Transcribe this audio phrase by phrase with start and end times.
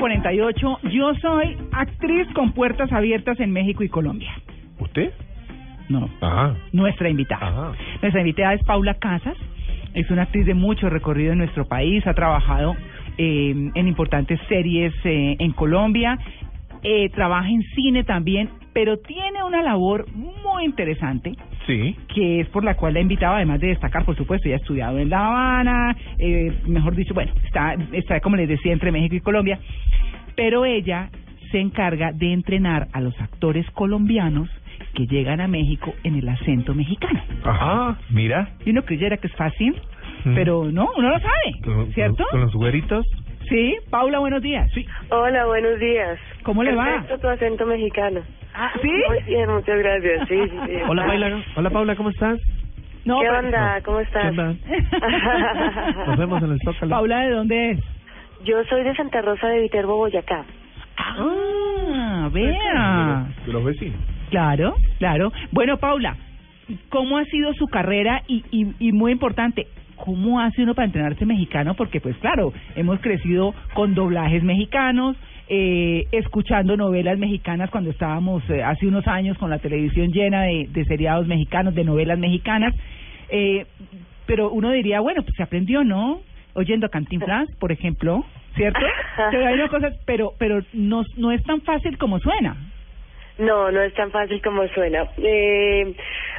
[0.00, 0.78] 8 y 48.
[0.90, 4.32] Yo soy actriz con puertas abiertas en México y Colombia.
[4.78, 5.12] ¿Usted?
[5.88, 6.56] No, Ajá.
[6.72, 7.46] nuestra invitada.
[7.46, 7.72] Ajá.
[8.00, 9.36] Nuestra invitada es Paula Casas.
[9.94, 12.06] Es una actriz de mucho recorrido en nuestro país.
[12.06, 12.76] Ha trabajado
[13.18, 16.18] eh, en importantes series eh, en Colombia.
[16.82, 21.34] Eh, trabaja en cine también, pero tiene una labor muy interesante
[21.70, 21.96] Sí.
[22.14, 24.98] que es por la cual la invitaba, además de destacar, por supuesto, ya ha estudiado
[24.98, 29.20] en La Habana, eh, mejor dicho, bueno, está, está, como les decía, entre México y
[29.20, 29.58] Colombia,
[30.36, 31.10] pero ella
[31.50, 34.48] se encarga de entrenar a los actores colombianos
[34.94, 37.20] que llegan a México en el acento mexicano.
[37.44, 37.98] Ajá.
[38.10, 38.50] Mira.
[38.64, 39.74] Y uno creyera que es fácil,
[40.24, 40.34] Mm.
[40.34, 42.24] pero no, uno lo sabe, ¿cierto?
[42.30, 43.06] Con los güeritos.
[43.50, 44.70] Sí, Paula, buenos días.
[44.72, 44.86] Sí.
[45.10, 46.18] Hola, buenos días.
[46.44, 46.84] ¿Cómo le va?
[46.84, 48.20] Perfecto tu acento mexicano.
[48.54, 48.88] Ah, ¿Sí?
[49.08, 50.28] Muy bien, muchas gracias.
[50.28, 50.72] Sí, sí, sí.
[50.88, 51.42] Hola, Paula.
[51.56, 52.38] Hola, Paula, ¿cómo estás?
[53.04, 53.80] No, ¿Qué pero- onda?
[53.82, 54.22] ¿Cómo estás?
[54.22, 54.54] ¿Qué onda?
[56.06, 56.90] Nos vemos en el Zócalo.
[56.90, 57.80] Paula, ¿de dónde es?
[58.44, 60.44] Yo soy de Santa Rosa de Viterbo, Boyacá.
[60.96, 63.26] Ah, vea.
[63.46, 63.98] De los vecinos.
[64.30, 65.32] Claro, claro.
[65.50, 66.16] Bueno, Paula,
[66.88, 68.22] ¿cómo ha sido su carrera?
[68.28, 69.66] Y, y, y muy importante,
[70.04, 71.74] ¿cómo hace uno para entrenarse mexicano?
[71.74, 75.16] Porque, pues claro, hemos crecido con doblajes mexicanos,
[75.48, 80.68] eh, escuchando novelas mexicanas cuando estábamos eh, hace unos años con la televisión llena de,
[80.70, 82.74] de seriados mexicanos, de novelas mexicanas.
[83.30, 83.66] Eh,
[84.26, 86.20] pero uno diría, bueno, pues se aprendió, ¿no?
[86.54, 88.80] Oyendo a Cantinflas, por ejemplo, ¿cierto?
[89.30, 92.56] Pero hay cosas, pero, pero no, no es tan fácil como suena.
[93.40, 95.06] No, no es tan fácil como suena.
[95.18, 95.94] Eh,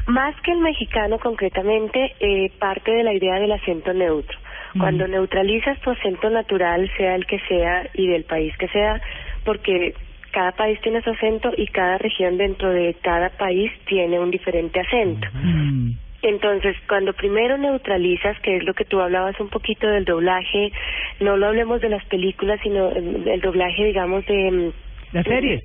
[0.07, 4.37] más que el mexicano concretamente, eh, parte de la idea del acento neutro.
[4.79, 9.01] Cuando neutralizas tu acento natural, sea el que sea y del país que sea,
[9.43, 9.93] porque
[10.31, 14.79] cada país tiene su acento y cada región dentro de cada país tiene un diferente
[14.79, 15.27] acento.
[15.33, 15.91] Mm.
[16.21, 20.71] Entonces, cuando primero neutralizas, que es lo que tú hablabas un poquito del doblaje,
[21.19, 24.51] no lo hablemos de las películas, sino el doblaje, digamos, de...
[24.51, 24.71] mm,
[25.13, 25.63] Las series.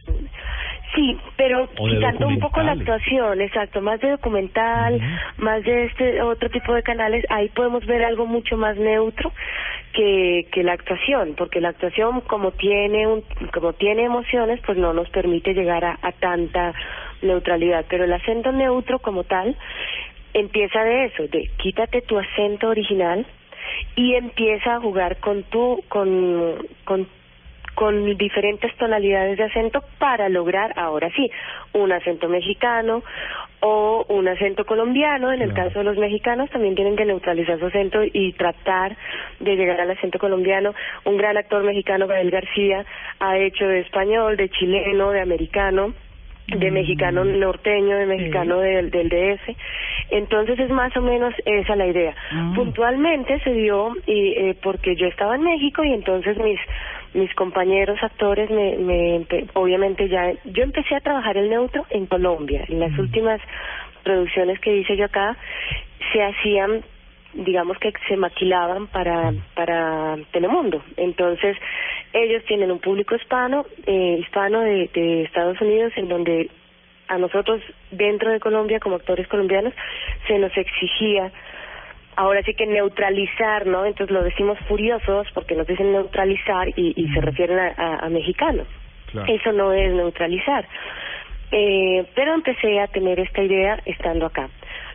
[0.94, 5.00] Sí, pero quitando un poco la actuación, exacto, más de documental,
[5.36, 9.32] más de este otro tipo de canales, ahí podemos ver algo mucho más neutro
[9.92, 14.92] que, que la actuación, porque la actuación como tiene un, como tiene emociones, pues no
[14.92, 16.72] nos permite llegar a, a tanta
[17.22, 19.56] neutralidad, pero el acento neutro como tal
[20.34, 23.26] empieza de eso, de quítate tu acento original
[23.96, 27.08] y empieza a jugar con tu con con
[27.76, 31.30] con diferentes tonalidades de acento para lograr, ahora sí,
[31.74, 33.02] un acento mexicano
[33.60, 35.30] o un acento colombiano.
[35.32, 35.68] En el Claro.
[35.68, 38.96] caso de los mexicanos también tienen que neutralizar su acento y tratar
[39.40, 40.74] de llegar al acento colombiano.
[41.04, 42.84] Un gran actor mexicano, Gael García,
[43.20, 45.92] ha hecho de español, de chileno, de americano
[46.48, 46.74] de Mm.
[46.74, 49.56] mexicano norteño, de mexicano del, del DF.
[50.10, 52.14] Entonces es más o menos esa la idea.
[52.30, 52.52] Ah.
[52.54, 56.60] Puntualmente se dio y, eh, porque yo estaba en México y entonces mis
[57.16, 62.64] mis compañeros actores me, me obviamente ya yo empecé a trabajar el neutro en Colombia.
[62.68, 63.40] En las últimas
[64.04, 65.36] producciones que hice yo acá
[66.12, 66.84] se hacían
[67.34, 70.82] digamos que se maquilaban para para Telemundo.
[70.96, 71.56] Entonces,
[72.12, 76.50] ellos tienen un público hispano, eh, hispano de, de Estados Unidos, en donde
[77.08, 77.60] a nosotros
[77.90, 79.74] dentro de Colombia, como actores colombianos,
[80.26, 81.30] se nos exigía
[82.16, 83.84] ahora sí que neutralizar, ¿no?
[83.84, 88.08] Entonces lo decimos furiosos porque nos dicen neutralizar y, y se refieren a, a, a
[88.08, 88.66] mexicanos.
[89.12, 89.32] Claro.
[89.32, 90.66] Eso no es neutralizar.
[91.52, 94.48] Eh, pero empecé a tener esta idea estando acá.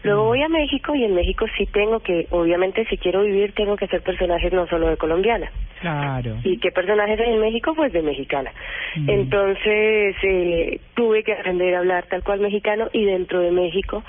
[0.03, 3.77] Luego voy a México y en México sí tengo que, obviamente si quiero vivir tengo
[3.77, 5.51] que hacer personajes no solo de colombiana.
[5.81, 6.37] Claro.
[6.43, 7.73] ¿Y qué personajes hay en México?
[7.75, 8.51] Pues de mexicana.
[8.95, 9.09] Mm.
[9.09, 14.03] Entonces eh, tuve que aprender a hablar tal cual mexicano y dentro de México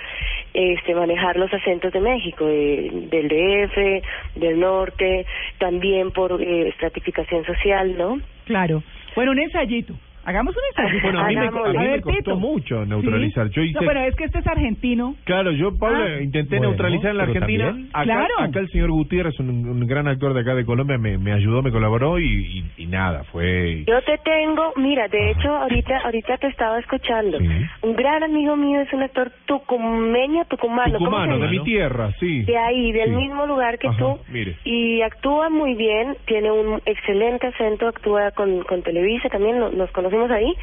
[0.54, 5.24] este manejar los acentos de México, de- del DF, del norte,
[5.58, 8.20] también por eh, estratificación social, ¿no?
[8.44, 8.82] Claro.
[9.16, 9.94] Bueno, un ensayito.
[10.24, 11.02] Hagamos un ensayo.
[11.02, 13.48] Bueno, a mí, me, a mí A me costó mucho neutralizar.
[13.48, 13.54] Sí.
[13.54, 13.80] Yo hice...
[13.80, 15.16] No, pero es que este es argentino.
[15.24, 16.22] Claro, yo, Paula, Ah.
[16.22, 17.66] intenté Bueno, neutralizar en la Argentina.
[17.66, 17.88] también.
[17.92, 18.34] Acá, Claro.
[18.38, 21.62] acá el señor Gutiérrez, un, un gran actor de acá de Colombia, me, me ayudó,
[21.62, 23.84] me colaboró y, y, y nada, fue...
[23.86, 27.38] Yo te tengo, mira, de hecho, ahorita ahorita te estaba escuchando.
[27.38, 27.46] Sí.
[27.82, 30.94] Un gran amigo mío es un actor tucumeño, tucumano.
[30.98, 32.42] ¿cómo Tucumano, de mi tierra, sí.
[32.42, 33.16] De ahí, del Sí.
[33.16, 34.18] mismo lugar que Ajá, tú.
[34.30, 34.56] mire.
[34.64, 39.90] Y actúa muy bien, tiene un excelente acento, actúa con, con Televisa también, no- nos
[40.12, 40.54] conocimos ahí.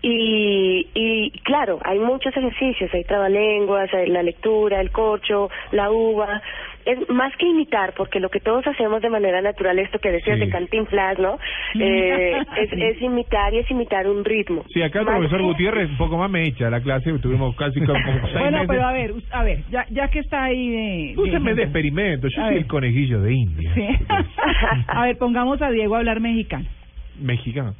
[0.00, 6.40] Y, y claro, hay muchos ejercicios, hay trabalenguas, hay la lectura, el corcho, la uva.
[6.86, 10.38] Es más que imitar, porque lo que todos hacemos de manera natural, esto que decías
[10.38, 10.46] Sí.
[10.46, 11.36] de Cantinflas, ¿no?
[11.78, 14.64] Eh, es, es imitar y es imitar un ritmo.
[14.72, 17.54] Sí, acá el Más profesor que- Gutiérrez un poco más me echa la clase, tuvimos
[17.56, 18.66] casi como, como seis Bueno, meses.
[18.68, 21.14] pero a ver, a ver, ya, ya que está ahí de...
[21.20, 22.62] Úseme de experimento, yo A soy ver.
[22.62, 23.72] el conejillo de India.
[23.74, 23.86] Sí.
[24.86, 26.64] a ver, pongamos a Diego a hablar mexicano.
[27.20, 27.74] Mexicano.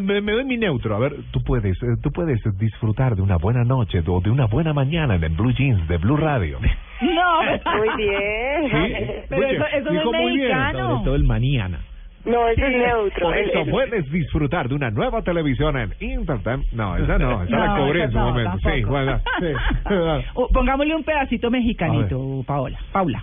[0.00, 0.94] Me, me doy mi neutro.
[0.96, 4.46] A ver, tú puedes, eh, tú puedes disfrutar de una buena noche o de una
[4.46, 6.58] buena mañana en el Blue Jeans de Blue Radio.
[7.00, 7.42] No,
[7.76, 8.70] Muy bien.
[8.70, 8.94] Sí.
[9.28, 10.88] pero Oye, eso, eso no es muy bien, mexicano.
[10.90, 11.80] Sobre todo el mañana.
[12.24, 13.26] No, eso es neutro.
[13.26, 16.60] Por eso el- puedes disfrutar de una nueva televisión en Internet.
[16.72, 18.56] No, esa no, esa la No, cobré esa en su no, momento.
[18.58, 18.90] Sí, tampoco.
[18.92, 19.46] bueno, sí.
[20.34, 22.78] O pongámosle un pedacito mexicanito, Paola.
[22.92, 23.22] Paula.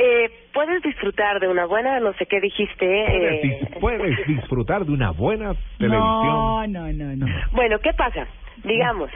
[0.00, 2.86] Eh, puedes disfrutar de una buena, no sé qué dijiste.
[2.86, 6.00] Puedes, eh, dis- puedes disfrutar de una buena televisión.
[6.02, 7.26] No, no, no, no.
[7.52, 8.26] Bueno, ¿qué pasa?
[8.64, 9.10] Digamos,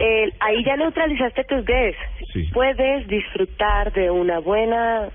[0.00, 1.96] eh, ahí ya neutralizaste tus Ds.
[2.32, 2.48] Sí.
[2.52, 5.08] Puedes disfrutar de una buena,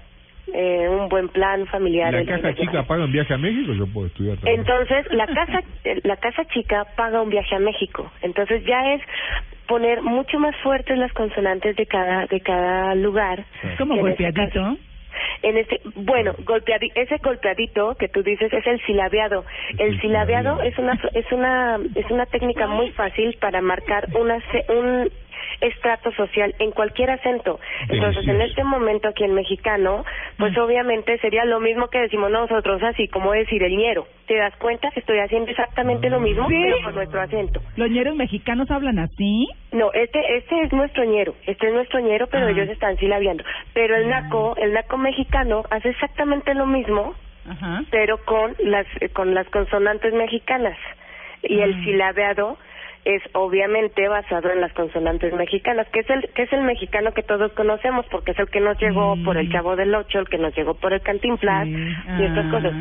[0.53, 2.13] eh, un buen plan familiar.
[2.13, 4.59] La el- chica paga un viaje a México, yo puedo estudiar también.
[4.61, 8.09] Entonces, la casa, eh, la casa chica paga un viaje a México.
[8.21, 9.01] Entonces ya es
[9.67, 13.45] poner mucho más fuertes las consonantes de cada de cada lugar.
[13.63, 14.77] Es como este golpeadito.
[15.41, 19.45] En este, bueno, golpeadi, ese golpeadito que tú dices es el silabeado.
[19.77, 25.09] El silabeado es una es una es una técnica muy fácil para marcar una un
[25.61, 27.59] estrato social en cualquier acento.
[27.89, 30.03] Entonces, en este momento aquí en mexicano,
[30.37, 34.07] pues obviamente sería lo mismo que decimos nosotros, así como decir el ñero.
[34.27, 34.89] ¿Te das cuenta?
[34.95, 36.55] Estoy haciendo exactamente lo mismo, Sí.
[36.63, 37.61] pero con nuestro acento.
[37.75, 39.47] ¿Los ñeros mexicanos hablan así?
[39.71, 42.51] No, este este es nuestro ñero, este es nuestro ñero, pero Ah.
[42.51, 43.43] ellos están silabeando.
[43.73, 47.13] Pero el naco, el naco mexicano hace exactamente lo mismo,
[47.49, 47.83] Ajá.
[47.91, 50.77] pero con las con las consonantes mexicanas.
[51.41, 51.83] Y el Ah.
[51.83, 52.57] silabeado
[53.05, 57.23] es obviamente basado en las consonantes mexicanas, que es el que es el mexicano que
[57.23, 60.37] todos conocemos porque es el que nos llegó por el Chavo del Ocho, el que
[60.37, 61.75] nos llegó por el Cantinflas Sí,
[62.19, 62.51] y estas ah.
[62.51, 62.73] cosas.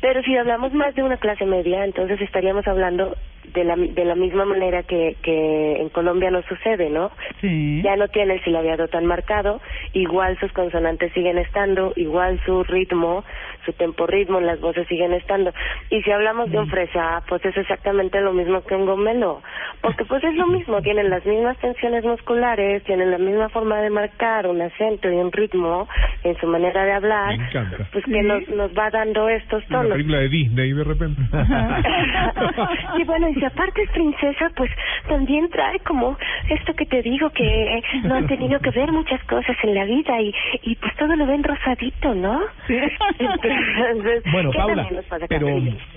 [0.00, 3.16] Pero si hablamos más de una clase media, entonces estaríamos hablando
[3.54, 7.10] de la de la misma manera que que en Colombia nos sucede, ¿no?
[7.40, 7.82] Sí.
[7.82, 9.60] ya no tiene el silabiado tan marcado,
[9.92, 13.24] igual sus consonantes siguen estando, igual su ritmo,
[13.66, 15.52] su tempo ritmo en las voces siguen estando.
[15.90, 19.42] Y si hablamos de un fresa, pues es exactamente lo mismo que un gomelo,
[19.80, 23.90] porque pues es lo mismo, tienen las mismas tensiones musculares, tienen la misma forma de
[23.90, 25.88] marcar un acento y un ritmo
[26.24, 27.88] en su manera de hablar, Me encanta.
[27.92, 29.92] pues que nos, nos va dando estos Una tonos.
[29.92, 31.20] película de Disney de repente.
[32.98, 34.70] y bueno, y si aparte es princesa, pues
[35.08, 36.16] también trae como
[36.48, 40.20] esto que te digo, que no han tenido que ver muchas cosas en la vida
[40.20, 42.40] y, y pues todo lo ven rosadito, ¿no?
[42.66, 42.76] Sí.
[43.18, 44.88] Entonces, Bueno, ¿qué Paula,
[45.28, 45.46] pero,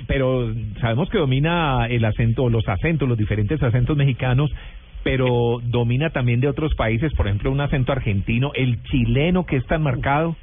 [0.07, 4.51] pero sabemos que domina el acento, los acentos, los diferentes acentos mexicanos,
[5.03, 9.65] pero domina también de otros países, por ejemplo, un acento argentino, el chileno que es
[9.67, 10.35] tan marcado.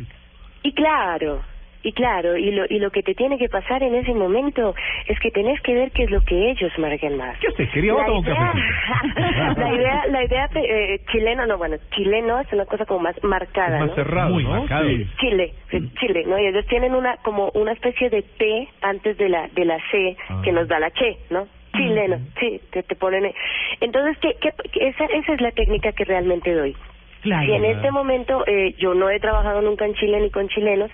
[0.62, 1.42] Y claro,
[1.82, 4.74] y claro, y lo, y lo que te tiene que pasar en ese momento
[5.06, 7.36] es que tenés que ver qué es lo que ellos marcan más.
[7.38, 8.52] ¿Qué usted quería La un idea,
[9.56, 13.76] la idea, la idea eh, chileno, no, bueno, chileno es una cosa como más marcada,
[13.76, 13.94] Es más ¿no?
[13.96, 14.50] cerrado, Muy ¿no?
[14.50, 14.88] marcado.
[14.88, 15.06] Sí.
[15.18, 16.38] Chile, sí, Chile, ¿no?
[16.38, 20.16] Y ellos tienen una como una especie de T antes de la de la C
[20.28, 20.40] Ah.
[20.44, 21.46] que nos da la che, ¿no?
[21.76, 23.24] Chileno, sí, te, te ponen.
[23.26, 23.34] eh.
[23.80, 26.76] Entonces, ¿qué, qué, qué- esa esa es la técnica que realmente doy.
[27.22, 27.44] Claro.
[27.44, 30.90] Y en este momento eh, yo no he trabajado nunca en Chile ni con chilenos,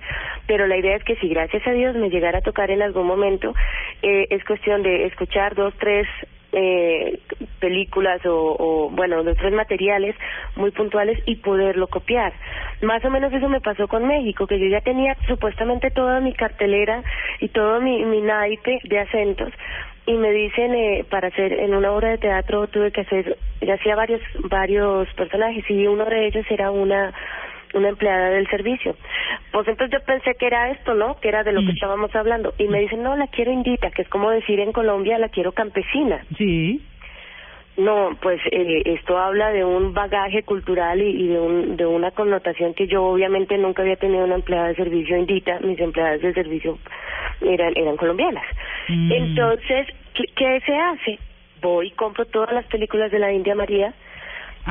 [0.46, 3.06] pero la idea es que si gracias a Dios me llegara a tocar en algún
[3.06, 3.54] momento,
[4.02, 6.06] eh, es cuestión de escuchar dos, tres
[6.52, 7.18] eh,
[7.60, 10.16] películas o, o, bueno, dos, tres materiales
[10.56, 12.32] muy puntuales y poderlo copiar.
[12.82, 16.32] Más o menos eso me pasó con México, que yo ya tenía supuestamente toda mi
[16.32, 17.02] cartelera
[17.40, 19.52] y todo mi, mi naipe de acentos
[20.08, 23.74] y me dicen eh, para hacer en una obra de teatro tuve que hacer ya
[23.74, 27.12] hacía varios varios personajes y uno de ellos era una
[27.74, 28.96] una empleada del servicio.
[29.52, 31.20] Pues entonces yo pensé que era esto, ¿no?
[31.20, 32.54] Que era de lo que estábamos hablando.
[32.56, 35.52] Y me dicen, no, la quiero indita, que es como decir en Colombia, la quiero
[35.52, 36.24] campesina.
[36.38, 36.80] Sí.
[37.78, 42.10] No, pues eh, esto habla de un bagaje cultural y, y de, un, de una
[42.10, 46.34] connotación que yo obviamente nunca había tenido una empleada de servicio indita, mis empleadas de
[46.34, 46.76] servicio
[47.40, 48.44] eran, eran colombianas.
[48.88, 49.12] Mm.
[49.12, 51.18] Entonces, ¿qué, ¿qué se hace?
[51.62, 53.94] Voy, compro todas las películas de la India María,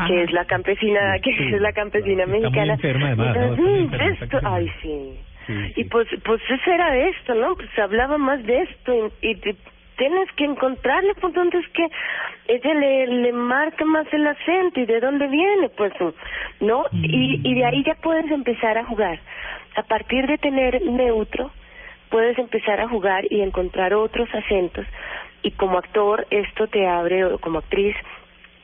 [0.05, 2.73] que es la campesina, que es la campesina está muy mexicana.
[2.73, 3.43] enferma además, ¿no?
[3.43, 5.19] Entonces, Está muy mm, esto, ay sí.
[5.47, 7.55] Sí, Y pues, pues eso era de esto, ¿no?
[7.55, 9.55] Pues se hablaba más de esto y, y
[9.97, 11.87] tienes que encontrarle por dónde es que
[12.47, 15.93] ella le, le marca más el acento y de dónde viene, pues,
[16.61, 16.85] ¿no?
[16.93, 19.19] Y, y de ahí ya puedes empezar a jugar.
[19.75, 21.51] A partir de tener neutro,
[22.09, 24.85] puedes empezar a jugar y encontrar otros acentos
[25.43, 27.95] y como actor esto te abre, o como actriz,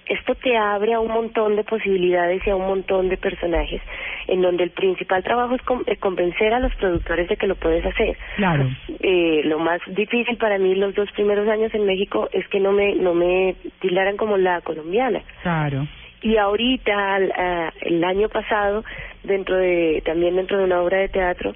[0.07, 3.81] esto te abre a un montón de posibilidades y a un montón de personajes
[4.27, 7.55] en donde el principal trabajo es con- eh, convencer a los productores de que lo
[7.55, 8.17] puedes hacer.
[8.35, 8.67] Claro.
[9.01, 12.71] Eh, lo más difícil para mí los dos primeros años en México es que no
[12.71, 15.21] me no me tildaran como la colombiana.
[15.41, 15.87] Claro.
[16.21, 18.83] Y ahorita, al- a- el año pasado,
[19.23, 21.53] dentro de también dentro de una obra de teatro,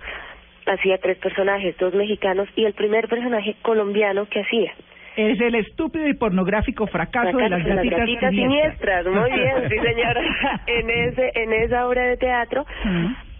[0.66, 4.74] hacía tres personajes, dos mexicanos y el primer personaje colombiano que hacía.
[5.18, 9.06] Es el estúpido y pornográfico fracaso de las Fracaso de gatitas, siniestras.
[9.08, 10.22] Muy bien, sí señora.
[10.68, 12.66] en ese en esa obra de teatro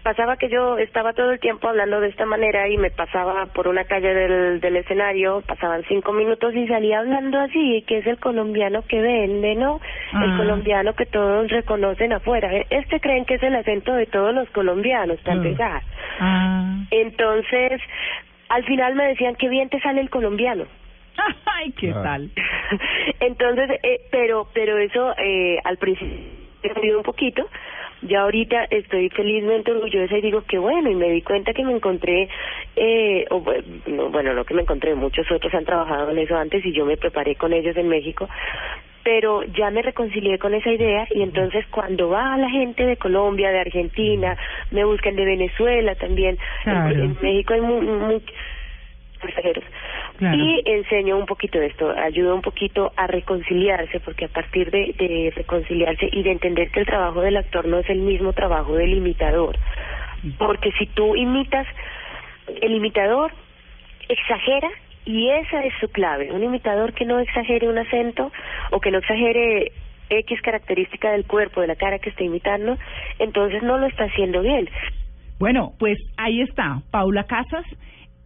[0.02, 3.68] pasaba que yo estaba todo el tiempo hablando de esta manera y me pasaba por
[3.68, 8.18] una calle del, del escenario, pasaban cinco minutos y salía hablando así, que es el
[8.18, 9.80] colombiano que vende, ¿no?
[10.14, 10.36] El Ah.
[10.38, 12.48] colombiano que todos reconocen afuera.
[12.70, 15.36] Este creen que es el acento de todos los colombianos, para Ah.
[15.44, 15.82] empezar.
[16.20, 16.76] Ah.
[16.90, 17.80] Entonces,
[18.48, 20.64] al final me decían, qué bien te sale el colombiano.
[21.56, 22.02] Ay, ¿qué Ah.
[22.02, 22.30] tal?
[23.20, 26.16] Entonces, eh, pero pero eso eh, al principio
[26.62, 27.46] he aprendido un poquito.
[28.02, 31.72] Ya ahorita estoy felizmente orgullosa y digo que bueno, y me di cuenta que me
[31.72, 32.28] encontré,
[32.76, 36.36] eh, o, bu- no, bueno, no que me encontré, muchos otros han trabajado en eso
[36.36, 38.28] antes y yo me preparé con ellos en México,
[39.02, 43.50] pero ya me reconcilié con esa idea y entonces cuando va la gente de Colombia,
[43.50, 44.36] de Argentina,
[44.70, 46.90] me buscan de Venezuela también, Claro.
[46.94, 48.20] en, en México hay mu- mu-
[50.18, 50.36] Claro.
[50.36, 54.94] Y enseño un poquito de esto, ayudo un poquito a reconciliarse, porque a partir de,
[54.98, 58.74] de reconciliarse y de entender que el trabajo del actor no es el mismo trabajo
[58.74, 59.56] del imitador,
[60.38, 61.66] porque si tú imitas,
[62.60, 63.32] el imitador
[64.08, 64.68] exagera
[65.04, 68.32] y esa es su clave, un imitador que no exagere un acento
[68.70, 69.72] o que no exagere
[70.10, 72.76] X característica del cuerpo, de la cara que está imitando,
[73.18, 74.68] entonces no lo está haciendo bien.
[75.38, 77.64] Bueno, pues ahí está, Paula Casas,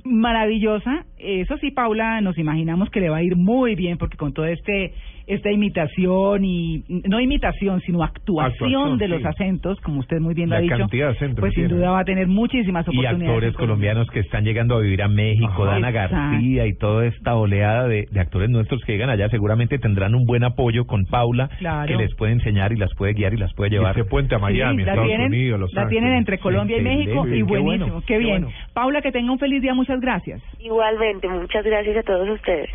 [0.04, 1.06] maravillosa.
[1.18, 4.47] Eso sí, Paula, nos imaginamos que le va a ir muy bien porque con todo
[4.47, 4.94] este
[5.26, 9.26] esta imitación y no imitación, sino actuación, Actuación, de los sí.
[9.28, 11.90] acentos, como usted muy bien lo La ha dicho, cantidad de acentos pues sin duda
[11.90, 13.22] va a tener muchísimas y oportunidades.
[13.28, 13.92] actores en Colombia.
[13.92, 15.64] colombianos que están llegando a vivir a México, Ajá.
[15.72, 16.16] Dana Exacto.
[16.16, 20.24] García y toda esta oleada de, de actores nuestros que llegan allá seguramente tendrán un
[20.24, 21.86] buen apoyo con Paula Claro.
[21.86, 23.96] que les puede enseñar y las puede guiar y las puede Y llevar.
[23.98, 26.80] ese puente a Miami, Sí, la Estados tienen, Unidos, Los la tienen entre Colombia y
[26.80, 28.42] Excelente, México y qué buenísimo, bueno, qué qué bien.
[28.42, 28.56] bueno.
[28.74, 30.42] Paula, que tenga un feliz día, muchas gracias.
[30.60, 32.68] Igualmente, muchas gracias a todos ustedes.